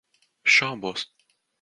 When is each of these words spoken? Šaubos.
Šaubos. 0.55 1.05